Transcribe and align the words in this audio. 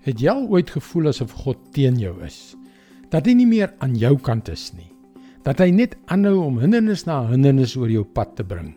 Het 0.00 0.22
jy 0.22 0.32
al 0.32 0.46
ooit 0.48 0.70
gevoel 0.72 1.10
asof 1.10 1.34
God 1.42 1.58
teen 1.76 1.98
jou 2.00 2.14
is? 2.24 2.54
Dat 3.12 3.26
hy 3.28 3.34
nie 3.36 3.48
meer 3.48 3.74
aan 3.84 3.92
jou 4.00 4.14
kant 4.16 4.48
is 4.48 4.70
nie. 4.72 4.88
Dat 5.44 5.60
hy 5.60 5.68
net 5.74 5.96
aanhou 6.08 6.38
om 6.46 6.60
hindernis 6.62 7.04
na 7.04 7.18
hindernis 7.28 7.74
oor 7.76 7.90
jou 7.92 8.06
pad 8.16 8.32
te 8.38 8.46
bring. 8.46 8.72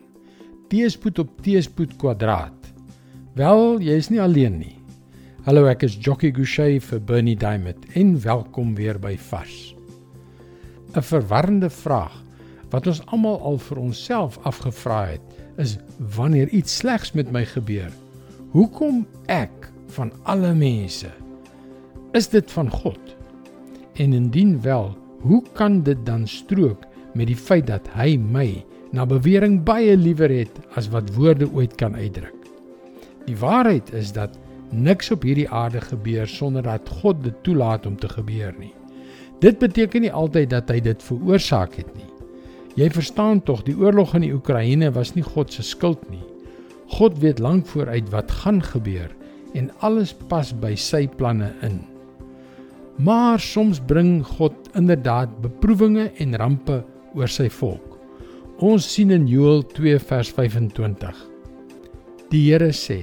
Teespoed 0.68 1.22
op 1.22 1.32
teespoed 1.44 1.96
kwadraat. 2.00 2.68
Wel, 3.38 3.80
jy 3.80 3.96
is 4.02 4.10
nie 4.12 4.20
alleen 4.20 4.58
nie. 4.60 4.76
Hallo, 5.48 5.64
ek 5.68 5.86
is 5.88 5.96
Jockey 5.96 6.32
Gouchee 6.32 6.76
vir 6.80 7.00
Bernie 7.00 7.38
Diamond 7.40 7.88
en 7.96 8.14
welkom 8.20 8.76
weer 8.76 9.00
by 9.00 9.16
Vars. 9.16 9.74
'n 10.94 11.02
Verwarrende 11.02 11.70
vraag 11.70 12.20
wat 12.70 12.86
ons 12.86 13.00
almal 13.06 13.40
al 13.40 13.58
vir 13.58 13.78
onsself 13.78 14.38
afgevra 14.44 15.04
het, 15.14 15.22
is 15.56 15.78
wanneer 16.16 16.48
iets 16.48 16.76
slegs 16.76 17.12
met 17.12 17.30
my 17.32 17.44
gebeur, 17.44 17.92
hoekom 18.52 19.06
ek 19.26 19.73
van 19.94 20.12
alle 20.22 20.54
mense. 20.54 21.10
Is 22.14 22.28
dit 22.30 22.50
van 22.52 22.70
God? 22.70 23.16
En 23.94 24.12
indien 24.12 24.60
wel, 24.62 24.92
hoe 25.22 25.42
kan 25.52 25.82
dit 25.82 25.98
dan 26.06 26.26
strook 26.26 26.86
met 27.14 27.30
die 27.30 27.38
feit 27.38 27.66
dat 27.70 27.88
hy 27.94 28.16
my 28.18 28.64
na 28.94 29.06
bewering 29.06 29.62
baie 29.66 29.96
liewer 29.96 30.30
het 30.30 30.58
as 30.78 30.90
wat 30.90 31.14
woorde 31.14 31.48
ooit 31.50 31.74
kan 31.80 31.96
uitdruk? 31.96 32.36
Die 33.24 33.36
waarheid 33.38 33.92
is 33.94 34.12
dat 34.12 34.36
niks 34.70 35.10
op 35.14 35.22
hierdie 35.22 35.48
aarde 35.48 35.80
gebeur 35.80 36.28
sonder 36.28 36.62
dat 36.62 36.88
God 37.00 37.22
dit 37.24 37.36
toelaat 37.46 37.86
om 37.86 37.96
te 37.96 38.08
gebeur 38.08 38.54
nie. 38.58 38.74
Dit 39.40 39.58
beteken 39.58 40.04
nie 40.04 40.12
altyd 40.12 40.50
dat 40.50 40.70
hy 40.70 40.80
dit 40.84 41.02
veroorsaak 41.02 41.78
het 41.78 41.90
nie. 41.94 42.10
Jy 42.74 42.90
verstaan 42.90 43.42
tog, 43.46 43.62
die 43.62 43.76
oorlog 43.78 44.16
in 44.18 44.26
die 44.26 44.34
Oekraïne 44.34 44.90
was 44.94 45.14
nie 45.14 45.22
God 45.22 45.52
se 45.52 45.62
skuld 45.62 46.02
nie. 46.10 46.22
God 46.90 47.18
weet 47.22 47.38
lank 47.38 47.66
vooruit 47.70 48.10
wat 48.10 48.32
gaan 48.42 48.62
gebeur 48.62 49.12
en 49.54 49.70
alles 49.86 50.12
pas 50.30 50.50
by 50.60 50.74
sy 50.78 51.06
planne 51.18 51.52
in. 51.66 51.80
Maar 53.02 53.40
soms 53.42 53.80
bring 53.80 54.22
God 54.36 54.54
inderdaad 54.78 55.40
beproewinge 55.42 56.10
en 56.22 56.36
rampe 56.38 56.82
oor 57.14 57.30
sy 57.30 57.48
volk. 57.50 57.98
Ons 58.62 58.86
sien 58.86 59.10
in 59.10 59.26
Joël 59.26 59.64
2 59.74 59.98
vers 59.98 60.30
25. 60.36 61.24
Die 62.30 62.44
Here 62.46 62.70
sê: 62.70 63.00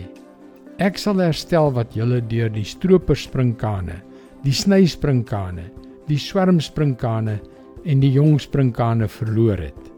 Ek 0.79 0.97
sal 0.97 1.19
herstel 1.21 1.73
wat 1.75 1.95
julle 1.95 2.21
deur 2.31 2.49
die 2.49 2.65
stroperspringkane, 2.65 3.99
die 4.41 4.55
snysprinkane, 4.55 5.67
die 6.07 6.19
swermsprinkane 6.19 7.37
en 7.85 8.01
die 8.01 8.13
jong 8.15 8.39
sprinkane 8.41 9.09
verloor 9.11 9.59
het. 9.59 9.91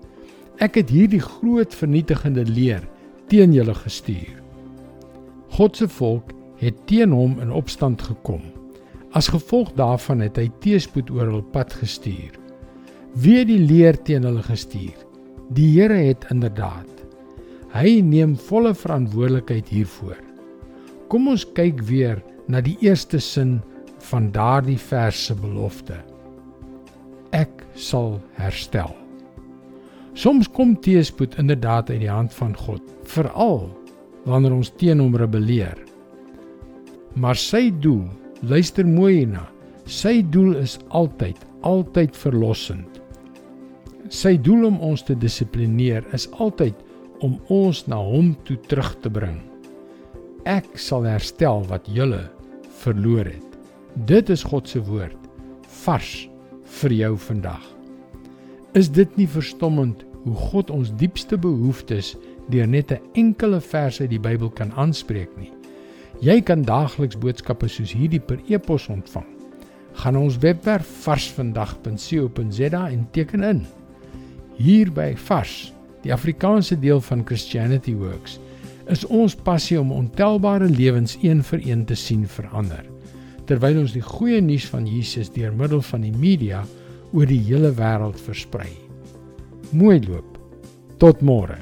Ek 0.61 0.77
het 0.81 0.91
hierdie 0.93 1.21
groot 1.21 1.73
vernietigende 1.73 2.45
leer 2.49 2.83
teen 3.31 3.53
julle 3.55 3.75
gestuur. 3.77 4.35
God 5.53 5.77
se 5.77 5.87
volk 5.87 6.32
het 6.63 6.85
teen 6.87 7.11
hom 7.11 7.39
in 7.43 7.51
opstand 7.51 8.01
gekom. 8.01 8.41
As 9.13 9.29
gevolg 9.29 9.73
daarvan 9.77 10.23
het 10.25 10.39
hy 10.41 10.47
teëspoed 10.63 11.11
oor 11.13 11.29
hul 11.29 11.43
pad 11.53 11.73
gestuur. 11.77 12.33
Wie 13.13 13.37
het 13.41 13.49
die 13.51 13.61
leer 13.61 13.99
teen 14.01 14.25
hulle 14.25 14.41
gestuur? 14.45 14.95
Die 15.53 15.69
Here 15.75 15.99
het 16.07 16.25
inderdaad. 16.33 16.89
Hy 17.73 17.99
neem 18.05 18.35
volle 18.49 18.73
verantwoordelikheid 18.77 19.69
hiervoor. 19.69 20.17
Kom 21.09 21.29
ons 21.29 21.45
kyk 21.57 21.83
weer 21.89 22.23
na 22.49 22.61
die 22.61 22.77
eerste 22.81 23.19
sin 23.21 23.59
van 24.09 24.31
daardie 24.33 24.79
vers 24.79 25.25
se 25.27 25.35
belofte. 25.37 25.99
Ek 27.33 27.63
sal 27.77 28.19
herstel. 28.37 28.91
Soms 30.13 30.49
kom 30.49 30.75
teëspoed 30.77 31.39
inderdaad 31.41 31.89
uit 31.89 32.03
die 32.03 32.11
hand 32.11 32.33
van 32.37 32.53
God, 32.57 32.83
veral 33.09 33.65
wanneer 34.29 34.53
ons 34.53 34.69
teen 34.77 35.01
hom 35.01 35.17
rebelleer. 35.17 35.77
Maar 37.13 37.37
sy 37.37 37.67
doel, 37.83 38.07
luister 38.41 38.87
mooi 38.89 39.19
hierna, 39.19 39.43
sy 39.85 40.23
doel 40.33 40.55
is 40.63 40.79
altyd, 40.89 41.37
altyd 41.61 42.17
verlossend. 42.17 43.01
Sy 44.09 44.33
doel 44.41 44.65
om 44.71 44.79
ons 44.81 45.05
te 45.05 45.13
dissiplineer 45.17 46.07
is 46.17 46.25
altyd 46.41 46.79
om 47.23 47.37
ons 47.53 47.83
na 47.87 48.01
hom 48.01 48.33
toe 48.47 48.57
terug 48.69 48.95
te 49.05 49.13
bring. 49.13 49.37
Ek 50.49 50.65
sal 50.75 51.05
herstel 51.07 51.61
wat 51.69 51.85
julle 51.85 52.25
verloor 52.81 53.29
het. 53.29 53.57
Dit 54.09 54.33
is 54.33 54.43
God 54.49 54.67
se 54.67 54.81
woord 54.81 55.19
vars 55.83 56.11
vir 56.81 56.97
jou 56.97 57.13
vandag. 57.29 57.63
Is 58.73 58.89
dit 58.89 59.09
nie 59.19 59.29
verstommend 59.29 60.01
hoe 60.23 60.35
God 60.49 60.71
ons 60.73 60.89
diepste 60.97 61.37
behoeftes 61.37 62.15
deur 62.49 62.67
net 62.67 62.91
'n 62.91 63.01
enkele 63.13 63.61
vers 63.61 64.01
uit 64.01 64.09
die 64.09 64.19
Bybel 64.19 64.49
kan 64.49 64.71
aanspreek 64.73 65.29
nie? 65.37 65.51
Jy 66.23 66.37
kan 66.47 66.61
daagliks 66.63 67.17
boodskappe 67.19 67.67
soos 67.67 67.91
hierdie 67.91 68.21
per 68.23 68.39
e-pos 68.47 68.85
ontvang. 68.87 69.25
Gaan 69.99 70.15
ons 70.15 70.37
webwerf 70.39 70.87
varsvandag.co.za 71.03 72.83
en 72.87 73.01
teken 73.11 73.43
in. 73.43 73.59
Hier 74.55 74.91
by 74.93 75.09
Vars, 75.25 75.73
die 76.05 76.13
Afrikaanse 76.15 76.77
deel 76.79 77.01
van 77.03 77.25
Christianity 77.27 77.95
Works, 77.99 78.37
is 78.87 79.03
ons 79.11 79.35
passie 79.35 79.75
om 79.79 79.91
ontelbare 79.91 80.69
lewens 80.71 81.17
een 81.19 81.43
vir 81.43 81.67
een 81.67 81.83
te 81.91 81.95
sien 81.99 82.23
verander, 82.27 82.87
terwyl 83.49 83.81
ons 83.83 83.95
die 83.95 84.03
goeie 84.03 84.39
nuus 84.43 84.69
van 84.71 84.87
Jesus 84.87 85.31
deur 85.35 85.51
middel 85.51 85.83
van 85.91 86.07
die 86.07 86.15
media 86.15 86.63
oor 87.11 87.27
die 87.27 87.41
hele 87.49 87.75
wêreld 87.75 88.19
versprei. 88.23 88.71
Mooi 89.75 89.99
loop. 90.07 90.39
Tot 91.03 91.19
môre. 91.19 91.59